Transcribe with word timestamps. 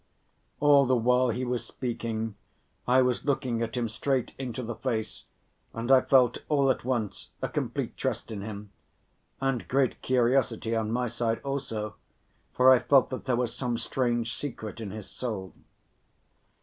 All 0.59 0.87
the 0.87 0.95
while 0.95 1.29
he 1.29 1.45
was 1.45 1.63
speaking, 1.63 2.33
I 2.87 3.03
was 3.03 3.23
looking 3.23 3.61
at 3.61 3.77
him 3.77 3.87
straight 3.87 4.33
into 4.39 4.63
the 4.63 4.73
face 4.73 5.25
and 5.75 5.91
I 5.91 6.01
felt 6.01 6.39
all 6.49 6.71
at 6.71 6.83
once 6.83 7.29
a 7.39 7.47
complete 7.47 7.95
trust 7.97 8.31
in 8.31 8.41
him 8.41 8.71
and 9.39 9.67
great 9.67 10.01
curiosity 10.01 10.75
on 10.75 10.91
my 10.91 11.05
side 11.07 11.39
also, 11.43 11.97
for 12.51 12.71
I 12.71 12.79
felt 12.79 13.11
that 13.11 13.25
there 13.25 13.35
was 13.35 13.53
some 13.53 13.77
strange 13.77 14.33
secret 14.33 14.81
in 14.81 14.89
his 14.89 15.07
soul. 15.07 15.53